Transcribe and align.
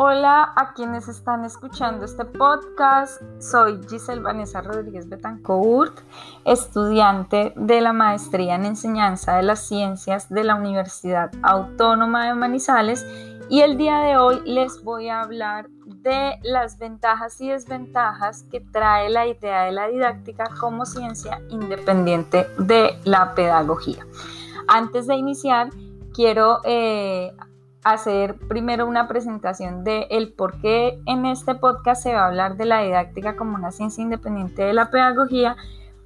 Hola 0.00 0.52
a 0.54 0.74
quienes 0.74 1.08
están 1.08 1.44
escuchando 1.44 2.04
este 2.04 2.24
podcast. 2.24 3.20
Soy 3.40 3.80
Giselle 3.90 4.20
Vanessa 4.20 4.60
Rodríguez 4.60 5.08
Betancourt, 5.08 5.92
estudiante 6.44 7.52
de 7.56 7.80
la 7.80 7.92
maestría 7.92 8.54
en 8.54 8.64
enseñanza 8.64 9.34
de 9.34 9.42
las 9.42 9.66
ciencias 9.66 10.28
de 10.28 10.44
la 10.44 10.54
Universidad 10.54 11.32
Autónoma 11.42 12.28
de 12.28 12.34
Manizales 12.34 13.04
y 13.50 13.62
el 13.62 13.76
día 13.76 13.98
de 13.98 14.16
hoy 14.16 14.40
les 14.44 14.84
voy 14.84 15.08
a 15.08 15.22
hablar 15.22 15.68
de 15.84 16.38
las 16.44 16.78
ventajas 16.78 17.40
y 17.40 17.48
desventajas 17.48 18.44
que 18.52 18.60
trae 18.60 19.10
la 19.10 19.26
idea 19.26 19.64
de 19.64 19.72
la 19.72 19.88
didáctica 19.88 20.44
como 20.60 20.86
ciencia 20.86 21.40
independiente 21.48 22.46
de 22.56 22.96
la 23.02 23.34
pedagogía. 23.34 24.06
Antes 24.68 25.08
de 25.08 25.16
iniciar, 25.16 25.70
quiero 26.14 26.60
eh, 26.62 27.32
hacer 27.84 28.36
primero 28.48 28.86
una 28.86 29.08
presentación 29.08 29.84
de 29.84 30.06
el 30.10 30.32
por 30.32 30.60
qué 30.60 31.00
en 31.06 31.26
este 31.26 31.54
podcast 31.54 32.02
se 32.02 32.12
va 32.12 32.24
a 32.24 32.26
hablar 32.26 32.56
de 32.56 32.64
la 32.64 32.82
didáctica 32.82 33.36
como 33.36 33.54
una 33.54 33.70
ciencia 33.70 34.02
independiente 34.02 34.62
de 34.62 34.72
la 34.72 34.90
pedagogía, 34.90 35.56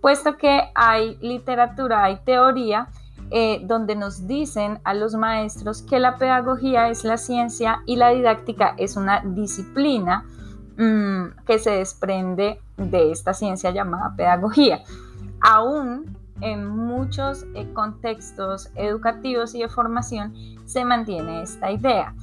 puesto 0.00 0.36
que 0.36 0.70
hay 0.74 1.16
literatura, 1.20 2.04
hay 2.04 2.18
teoría 2.24 2.88
eh, 3.30 3.60
donde 3.64 3.96
nos 3.96 4.26
dicen 4.26 4.80
a 4.84 4.92
los 4.92 5.14
maestros 5.14 5.80
que 5.82 5.98
la 5.98 6.18
pedagogía 6.18 6.90
es 6.90 7.02
la 7.02 7.16
ciencia 7.16 7.82
y 7.86 7.96
la 7.96 8.10
didáctica 8.10 8.74
es 8.76 8.96
una 8.96 9.22
disciplina 9.24 10.24
mm, 10.76 11.44
que 11.46 11.58
se 11.58 11.70
desprende 11.70 12.60
de 12.76 13.10
esta 13.10 13.32
ciencia 13.32 13.70
llamada 13.70 14.14
pedagogía. 14.16 14.82
Aún 15.40 16.21
en 16.40 16.66
muchos 16.66 17.44
eh, 17.54 17.70
contextos 17.72 18.70
educativos 18.74 19.54
y 19.54 19.60
de 19.60 19.68
formación 19.68 20.34
se 20.64 20.84
mantiene 20.84 21.42
esta 21.42 21.70
idea. 21.70 22.14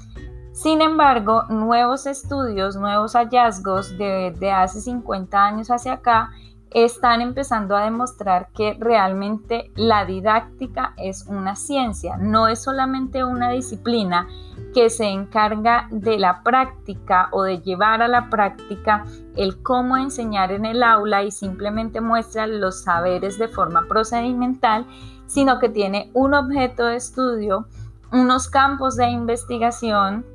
Sin 0.51 0.81
embargo, 0.81 1.43
nuevos 1.49 2.05
estudios, 2.05 2.75
nuevos 2.75 3.13
hallazgos 3.13 3.97
de, 3.97 4.51
hace 4.51 4.81
50 4.81 5.45
años 5.45 5.71
hacia 5.71 5.93
acá 5.93 6.31
están 6.71 7.21
empezando 7.21 7.75
a 7.75 7.85
demostrar 7.85 8.49
que 8.53 8.77
realmente 8.79 9.71
la 9.75 10.05
didáctica 10.05 10.93
es 10.97 11.25
una 11.27 11.55
ciencia, 11.55 12.17
no 12.17 12.47
es 12.47 12.61
solamente 12.61 13.23
una 13.23 13.49
disciplina 13.49 14.27
que 14.73 14.89
se 14.89 15.05
encarga 15.05 15.87
de 15.89 16.19
la 16.19 16.43
práctica 16.43 17.29
o 17.31 17.43
de 17.43 17.59
llevar 17.61 18.01
a 18.03 18.07
la 18.07 18.29
práctica 18.29 19.03
el 19.35 19.63
cómo 19.63 19.97
enseñar 19.97 20.51
en 20.51 20.65
el 20.65 20.83
aula 20.83 21.23
y 21.23 21.31
simplemente 21.31 22.01
muestra 22.01 22.45
los 22.45 22.83
saberes 22.83 23.39
de 23.39 23.47
forma 23.47 23.87
procedimental, 23.87 24.85
sino 25.25 25.59
que 25.59 25.69
tiene 25.69 26.11
un 26.13 26.35
objeto 26.35 26.85
de 26.85 26.97
estudio, 26.97 27.67
unos 28.11 28.47
campos 28.47 28.95
de 28.95 29.09
investigación, 29.09 30.25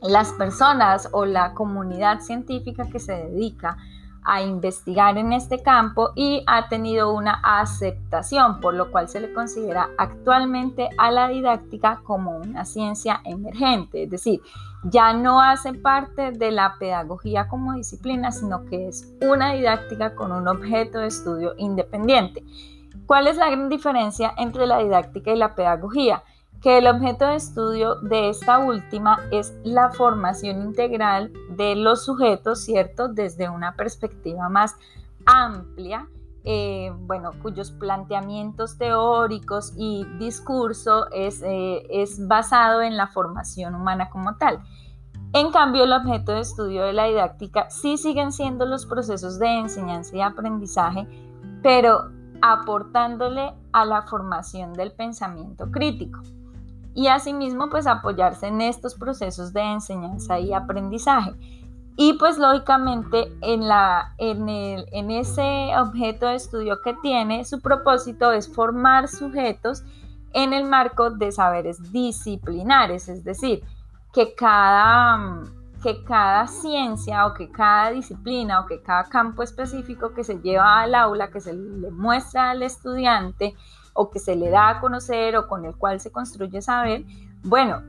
las 0.00 0.32
personas 0.32 1.08
o 1.12 1.24
la 1.24 1.54
comunidad 1.54 2.20
científica 2.20 2.88
que 2.90 3.00
se 3.00 3.12
dedica 3.12 3.76
a 4.28 4.42
investigar 4.42 5.16
en 5.16 5.32
este 5.32 5.62
campo 5.62 6.10
y 6.14 6.44
ha 6.46 6.68
tenido 6.68 7.12
una 7.14 7.40
aceptación, 7.42 8.60
por 8.60 8.74
lo 8.74 8.90
cual 8.90 9.08
se 9.08 9.20
le 9.20 9.32
considera 9.32 9.88
actualmente 9.96 10.90
a 10.98 11.10
la 11.10 11.28
didáctica 11.28 12.02
como 12.04 12.36
una 12.36 12.66
ciencia 12.66 13.22
emergente, 13.24 14.04
es 14.04 14.10
decir, 14.10 14.40
ya 14.84 15.14
no 15.14 15.40
hace 15.40 15.72
parte 15.72 16.30
de 16.30 16.50
la 16.50 16.76
pedagogía 16.78 17.48
como 17.48 17.72
disciplina, 17.72 18.30
sino 18.30 18.66
que 18.66 18.88
es 18.88 19.12
una 19.22 19.52
didáctica 19.54 20.14
con 20.14 20.30
un 20.30 20.46
objeto 20.46 20.98
de 20.98 21.08
estudio 21.08 21.54
independiente. 21.56 22.44
¿Cuál 23.06 23.28
es 23.28 23.38
la 23.38 23.48
gran 23.48 23.70
diferencia 23.70 24.34
entre 24.36 24.66
la 24.66 24.78
didáctica 24.78 25.32
y 25.32 25.36
la 25.36 25.54
pedagogía? 25.54 26.22
Que 26.62 26.78
el 26.78 26.86
objeto 26.88 27.26
de 27.26 27.36
estudio 27.36 27.96
de 27.96 28.30
esta 28.30 28.58
última 28.58 29.20
es 29.30 29.54
la 29.62 29.90
formación 29.90 30.62
integral 30.62 31.32
de 31.50 31.76
los 31.76 32.04
sujetos, 32.04 32.64
¿cierto? 32.64 33.08
Desde 33.08 33.48
una 33.48 33.74
perspectiva 33.76 34.48
más 34.48 34.76
amplia, 35.24 36.08
eh, 36.44 36.92
bueno, 37.00 37.32
cuyos 37.42 37.70
planteamientos 37.70 38.76
teóricos 38.78 39.72
y 39.76 40.04
discurso 40.18 41.10
es, 41.12 41.42
eh, 41.42 41.86
es 41.90 42.26
basado 42.26 42.82
en 42.82 42.96
la 42.96 43.06
formación 43.06 43.74
humana 43.74 44.10
como 44.10 44.36
tal. 44.36 44.60
En 45.34 45.52
cambio, 45.52 45.84
el 45.84 45.92
objeto 45.92 46.32
de 46.32 46.40
estudio 46.40 46.84
de 46.84 46.92
la 46.92 47.04
didáctica 47.04 47.68
sí 47.70 47.98
siguen 47.98 48.32
siendo 48.32 48.66
los 48.66 48.86
procesos 48.86 49.38
de 49.38 49.58
enseñanza 49.58 50.16
y 50.16 50.22
aprendizaje, 50.22 51.06
pero 51.62 52.10
aportándole 52.40 53.52
a 53.72 53.84
la 53.84 54.02
formación 54.02 54.72
del 54.72 54.92
pensamiento 54.92 55.70
crítico 55.70 56.20
y 56.94 57.08
asimismo 57.08 57.68
pues 57.70 57.86
apoyarse 57.86 58.48
en 58.48 58.60
estos 58.60 58.94
procesos 58.94 59.52
de 59.52 59.62
enseñanza 59.62 60.38
y 60.38 60.52
aprendizaje. 60.52 61.32
Y 61.96 62.12
pues 62.12 62.38
lógicamente 62.38 63.32
en, 63.40 63.66
la, 63.66 64.14
en, 64.18 64.48
el, 64.48 64.86
en 64.92 65.10
ese 65.10 65.72
objeto 65.76 66.26
de 66.26 66.36
estudio 66.36 66.80
que 66.82 66.94
tiene, 67.02 67.44
su 67.44 67.60
propósito 67.60 68.30
es 68.30 68.52
formar 68.52 69.08
sujetos 69.08 69.82
en 70.32 70.52
el 70.52 70.64
marco 70.64 71.10
de 71.10 71.32
saberes 71.32 71.90
disciplinares, 71.90 73.08
es 73.08 73.24
decir, 73.24 73.64
que 74.12 74.34
cada, 74.34 75.42
que 75.82 76.04
cada 76.04 76.46
ciencia 76.46 77.26
o 77.26 77.34
que 77.34 77.50
cada 77.50 77.90
disciplina 77.90 78.60
o 78.60 78.66
que 78.66 78.80
cada 78.80 79.04
campo 79.04 79.42
específico 79.42 80.14
que 80.14 80.24
se 80.24 80.40
lleva 80.40 80.80
al 80.80 80.94
aula, 80.94 81.30
que 81.30 81.40
se 81.40 81.52
le 81.52 81.90
muestra 81.90 82.50
al 82.50 82.62
estudiante, 82.62 83.54
o 84.00 84.10
que 84.10 84.20
se 84.20 84.36
le 84.36 84.48
da 84.48 84.68
a 84.68 84.80
conocer 84.80 85.36
o 85.36 85.48
con 85.48 85.64
el 85.64 85.74
cual 85.74 85.98
se 85.98 86.12
construye 86.12 86.62
saber, 86.62 87.04
bueno, 87.42 87.82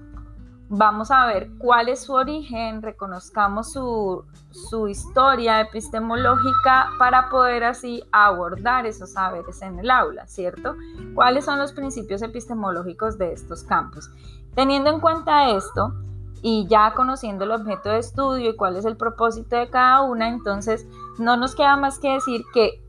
vamos 0.68 1.12
a 1.12 1.28
ver 1.28 1.52
cuál 1.60 1.88
es 1.88 2.02
su 2.02 2.14
origen, 2.14 2.82
reconozcamos 2.82 3.74
su, 3.74 4.26
su, 4.50 4.88
historia 4.88 5.62
epistemológica 5.62 6.90
para 6.98 7.30
poder 7.30 7.64
así 7.64 8.04
abordar 8.12 8.88
esos 8.88 9.12
saberes 9.12 9.62
en 9.62 9.78
el 9.78 9.92
aula, 9.92 10.26
¿cierto? 10.26 10.76
¿Cuáles 11.14 11.46
son 11.46 11.60
los 11.60 11.74
principios 11.74 12.24
epistemológicos 12.24 13.20
de 13.20 13.32
estos 13.32 13.64
campos? 13.64 14.10
Teniendo 14.56 14.90
en 14.90 15.00
cuenta 15.00 15.52
esto 15.52 15.94
y 16.42 16.66
ya 16.68 16.96
conociendo 16.96 17.44
el 17.44 17.52
objeto 17.52 17.90
de 17.90 18.00
estudio 18.00 18.50
y 18.50 18.56
cuál 18.56 18.78
es 18.78 18.86
el 18.86 18.98
propósito 18.98 19.58
de 19.58 19.70
cada 19.70 20.02
una, 20.02 20.28
entonces 20.28 20.88
no 21.20 21.38
nos 21.38 21.54
queda 21.54 21.78
más 21.78 22.00
que 22.00 22.14
decir 22.14 22.42
que 22.52 22.82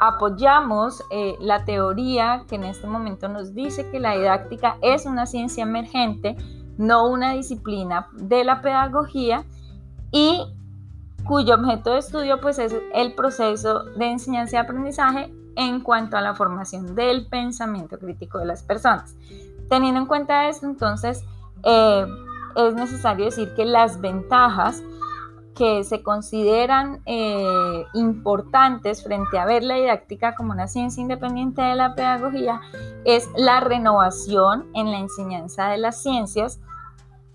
apoyamos 0.00 1.02
eh, 1.10 1.34
la 1.40 1.64
teoría 1.64 2.44
que 2.48 2.56
en 2.56 2.64
este 2.64 2.86
momento 2.86 3.28
nos 3.28 3.54
dice 3.54 3.90
que 3.90 4.00
la 4.00 4.16
didáctica 4.16 4.76
es 4.82 5.06
una 5.06 5.26
ciencia 5.26 5.62
emergente, 5.62 6.36
no 6.76 7.08
una 7.08 7.32
disciplina 7.32 8.08
de 8.12 8.44
la 8.44 8.60
pedagogía 8.60 9.44
y 10.10 10.44
cuyo 11.24 11.54
objeto 11.54 11.92
de 11.92 11.98
estudio 11.98 12.40
pues 12.40 12.58
es 12.58 12.74
el 12.92 13.14
proceso 13.14 13.84
de 13.96 14.10
enseñanza 14.10 14.56
y 14.56 14.58
aprendizaje 14.58 15.32
en 15.56 15.80
cuanto 15.80 16.16
a 16.16 16.20
la 16.20 16.34
formación 16.34 16.94
del 16.94 17.26
pensamiento 17.26 17.98
crítico 17.98 18.38
de 18.38 18.46
las 18.46 18.62
personas. 18.62 19.16
Teniendo 19.68 20.00
en 20.00 20.06
cuenta 20.06 20.48
esto, 20.48 20.66
entonces 20.66 21.24
eh, 21.62 22.06
es 22.56 22.74
necesario 22.74 23.26
decir 23.26 23.54
que 23.54 23.64
las 23.64 24.00
ventajas 24.00 24.82
que 25.54 25.84
se 25.84 26.02
consideran 26.02 27.00
eh, 27.06 27.84
importantes 27.94 29.04
frente 29.04 29.38
a 29.38 29.44
ver 29.44 29.62
la 29.62 29.76
didáctica 29.76 30.34
como 30.34 30.52
una 30.52 30.66
ciencia 30.66 31.00
independiente 31.00 31.62
de 31.62 31.76
la 31.76 31.94
pedagogía 31.94 32.60
es 33.04 33.28
la 33.36 33.60
renovación 33.60 34.66
en 34.74 34.90
la 34.90 34.98
enseñanza 34.98 35.68
de 35.68 35.78
las 35.78 36.02
ciencias. 36.02 36.60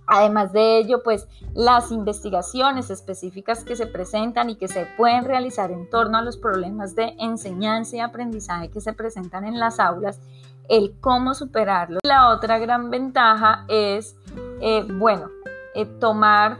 Además 0.05 0.51
de 0.51 0.79
ello, 0.79 1.01
pues 1.03 1.27
las 1.53 1.91
investigaciones 1.91 2.89
específicas 2.89 3.63
que 3.63 3.75
se 3.75 3.85
presentan 3.85 4.49
y 4.49 4.55
que 4.55 4.67
se 4.67 4.87
pueden 4.97 5.23
realizar 5.23 5.71
en 5.71 5.89
torno 5.89 6.17
a 6.17 6.21
los 6.21 6.35
problemas 6.35 6.95
de 6.95 7.15
enseñanza 7.19 7.95
y 7.95 7.99
aprendizaje 7.99 8.69
que 8.69 8.81
se 8.81 8.93
presentan 8.93 9.45
en 9.45 9.59
las 9.59 9.79
aulas, 9.79 10.19
el 10.67 10.95
cómo 10.99 11.35
superarlos. 11.35 11.99
La 12.03 12.29
otra 12.29 12.57
gran 12.57 12.89
ventaja 12.89 13.65
es, 13.67 14.15
eh, 14.61 14.83
bueno, 14.83 15.27
eh, 15.75 15.85
tomar 15.85 16.57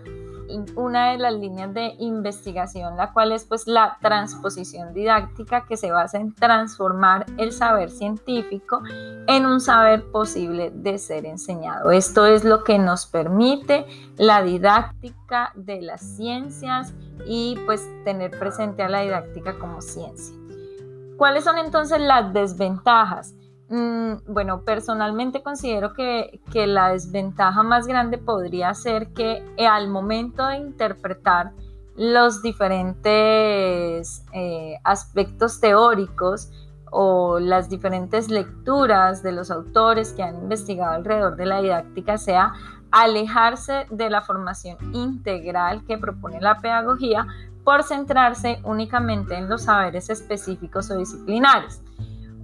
una 0.76 1.12
de 1.12 1.18
las 1.18 1.34
líneas 1.34 1.74
de 1.74 1.96
investigación, 2.00 2.98
la 2.98 3.14
cual 3.14 3.32
es 3.32 3.46
pues 3.46 3.68
la 3.68 3.98
transposición 4.02 4.94
didáctica 4.94 5.66
que 5.66 5.78
se 5.78 5.92
basa 5.92 6.20
en 6.20 6.34
transformar 6.34 7.26
el 7.38 7.52
saber 7.52 7.90
científico 7.90 8.82
en 9.28 9.46
un 9.46 9.62
saber 9.62 10.10
posible 10.12 10.72
de 10.74 10.98
ser 10.98 11.26
enseñado. 11.26 11.92
Esto 11.92 12.26
es 12.26 12.44
lo 12.44 12.64
que 12.64 12.80
nos 12.80 13.06
permite 13.06 13.86
la 14.18 14.42
didáctica 14.42 15.52
de 15.56 15.82
las 15.82 16.02
ciencias 16.02 16.94
y 17.26 17.58
pues 17.66 17.88
tener 18.04 18.32
presente 18.38 18.84
a 18.84 18.90
la 18.90 19.02
didáctica 19.02 19.58
como 19.60 19.82
ciencia. 19.82 20.36
¿Cuáles 21.18 21.44
son 21.44 21.58
entonces 21.58 22.00
las 22.00 22.34
desventajas? 22.34 23.36
Mm, 23.70 24.14
bueno, 24.28 24.64
personalmente 24.66 25.44
considero 25.44 25.94
que, 25.94 26.40
la 26.54 26.90
desventaja 26.90 27.62
más 27.62 27.86
grande 27.86 28.18
podría 28.18 28.74
ser 28.74 29.14
que 29.14 29.44
eh, 29.58 29.68
al 29.68 29.88
momento 29.90 30.46
de 30.48 30.58
interpretar 30.58 31.52
los 31.96 32.42
diferentes 32.42 34.24
eh, 34.34 34.76
aspectos 34.84 35.60
teóricos 35.60 36.50
o 36.92 37.40
las 37.40 37.70
diferentes 37.70 38.30
lecturas 38.30 39.22
de 39.22 39.34
los 39.34 39.52
autores 39.52 40.14
que 40.14 40.24
han 40.24 40.36
investigado 40.36 40.94
alrededor 40.94 41.36
de 41.36 41.46
la 41.46 41.62
didáctica 41.62 42.18
sea 42.18 42.54
alejarse 42.90 43.86
de 43.92 44.10
la 44.10 44.22
formación 44.22 44.78
integral 44.96 45.86
que 45.86 46.00
propone 46.00 46.42
la 46.42 46.58
pedagogía 46.58 47.28
por 47.64 47.84
centrarse 47.84 48.60
únicamente 48.64 49.36
en 49.36 49.48
los 49.48 49.64
saberes 49.64 50.10
específicos 50.10 50.90
o 50.90 50.98
disciplinares. 50.98 51.84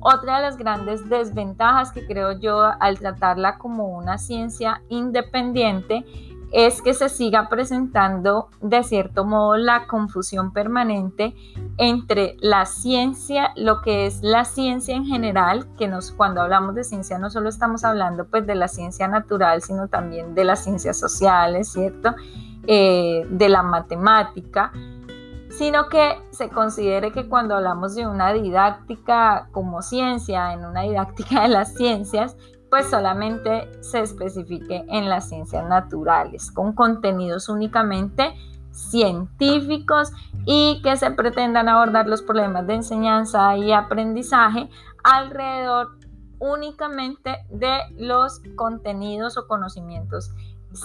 Otra 0.08 0.36
de 0.36 0.44
las 0.44 0.58
grandes 0.58 1.10
desventajas 1.10 1.92
que 1.92 2.06
creo 2.06 2.34
yo 2.34 2.62
al 2.80 3.00
tratarla 3.00 3.58
como 3.58 3.88
una 3.88 4.20
ciencia 4.20 4.84
independiente 4.88 6.06
es 6.52 6.84
que 6.84 6.94
se 6.94 7.10
siga 7.10 7.50
presentando 7.50 8.50
de 8.62 8.84
cierto 8.84 9.26
modo 9.26 9.58
la 9.58 9.88
confusión 9.88 10.54
permanente 10.54 11.34
entre 11.80 12.38
la 12.40 12.68
ciencia, 12.68 13.52
lo 13.56 13.82
que 13.82 14.06
es 14.06 14.22
la 14.22 14.46
ciencia 14.46 14.96
en 14.96 15.08
general, 15.08 15.66
que 15.76 15.88
nos, 15.88 16.12
cuando 16.12 16.42
hablamos 16.42 16.76
de 16.76 16.84
ciencia 16.84 17.18
no 17.18 17.32
solo 17.32 17.50
estamos 17.50 17.84
hablando 17.84 18.26
pues 18.26 18.46
de 18.46 18.54
la 18.54 18.68
ciencia 18.68 19.08
natural, 19.08 19.64
sino 19.64 19.88
también 19.88 20.36
de 20.36 20.44
las 20.44 20.64
ciencias 20.64 21.00
sociales, 21.00 21.72
¿cierto? 21.72 22.14
Eh, 22.68 23.26
de 23.30 23.50
la 23.50 23.64
matemática, 23.64 24.72
sino 25.58 25.88
que 25.90 26.16
se 26.32 26.50
considere 26.50 27.12
que 27.12 27.28
cuando 27.30 27.56
hablamos 27.56 27.96
de 27.96 28.08
una 28.08 28.34
didáctica 28.34 29.48
como 29.52 29.82
ciencia, 29.82 30.54
en 30.54 30.66
una 30.66 30.82
didáctica 30.82 31.44
de 31.44 31.48
las 31.50 31.74
ciencias, 31.74 32.36
pues 32.70 32.90
solamente 32.90 33.70
se 33.82 34.02
especifique 34.02 34.86
en 34.90 35.08
las 35.08 35.30
ciencias 35.30 35.68
naturales, 35.68 36.52
con 36.52 36.74
contenidos 36.74 37.48
únicamente 37.48 38.36
científicos 38.72 40.12
y 40.46 40.82
que 40.84 40.98
se 40.98 41.12
pretendan 41.12 41.70
abordar 41.70 42.08
los 42.08 42.22
problemas 42.22 42.68
de 42.68 42.76
enseñanza 42.76 43.56
y 43.56 43.72
aprendizaje 43.72 44.70
alrededor 45.04 45.98
únicamente 46.40 47.38
de 47.50 47.78
los 47.98 48.42
contenidos 48.56 49.38
o 49.38 49.48
conocimientos 49.48 50.32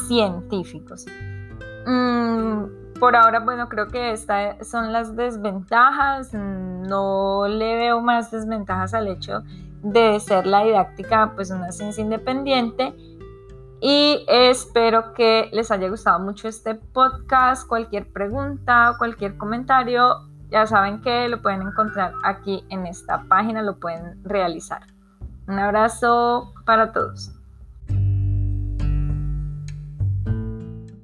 científicos. 0.07 1.07
Mm, 1.87 2.90
por 3.01 3.17
ahora, 3.17 3.41
bueno, 3.41 3.69
creo 3.69 3.89
que 3.89 4.13
estas 4.13 4.69
son 4.69 4.93
las 4.93 5.17
desventajas. 5.17 6.33
No 6.35 7.49
le 7.49 7.77
veo 7.77 8.01
más 8.01 8.31
desventajas 8.31 8.95
al 8.95 9.09
hecho 9.09 9.43
de 9.83 10.21
ser 10.21 10.47
la 10.47 10.63
didáctica 10.63 11.33
pues 11.35 11.51
una 11.51 11.73
ciencia 11.73 12.03
independiente 12.03 12.95
y 13.81 14.27
espero 14.29 15.15
que 15.15 15.49
les 15.53 15.71
haya 15.71 15.89
gustado 15.89 16.21
mucho 16.21 16.49
este 16.49 16.75
podcast. 16.75 17.67
Cualquier 17.67 18.13
pregunta 18.13 18.95
cualquier 18.99 19.39
comentario, 19.39 20.29
ya 20.51 20.67
saben 20.67 21.01
que 21.01 21.29
lo 21.29 21.41
pueden 21.41 21.63
encontrar 21.63 22.13
aquí 22.23 22.63
en 22.69 22.87
esta 22.87 23.25
página, 23.25 23.63
lo 23.63 23.81
pueden 23.81 24.23
realizar. 24.23 24.83
Un 25.49 25.59
abrazo 25.59 26.53
para 26.67 26.93
todos. 26.93 27.40